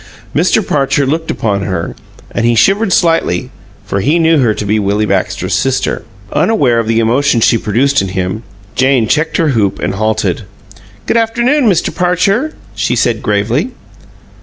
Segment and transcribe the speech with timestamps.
[0.35, 0.65] Mr.
[0.67, 1.95] Parcher looked upon her,
[2.31, 3.51] and he shivered slightly;
[3.85, 6.03] for he knew her to be Willie Baxter's sister.
[6.33, 8.41] Unaware of the emotion she produced in him,
[8.73, 10.41] Jane checked her hoop and halted.
[11.07, 13.73] "G'd afternoon, Mister Parcher," she said, gravely.